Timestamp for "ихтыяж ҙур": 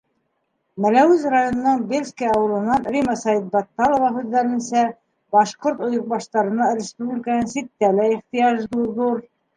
8.17-9.23